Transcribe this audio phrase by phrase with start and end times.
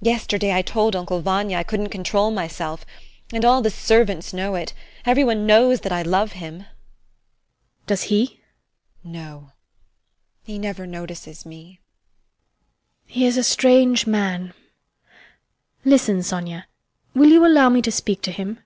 [0.00, 2.84] Yesterday I told Uncle Vanya I couldn't control myself,
[3.32, 4.74] and all the servants know it.
[5.06, 6.54] Every one knows that I love him.
[6.62, 6.68] HELENA.
[7.86, 8.40] Does he?
[9.04, 9.20] SONIA.
[9.22, 9.52] No,
[10.42, 11.78] he never notices me.
[13.06, 13.06] HELENA.
[13.06, 14.52] [Thoughtfully] He is a strange man.
[15.84, 16.66] Listen, Sonia,
[17.14, 18.58] will you allow me to speak to him?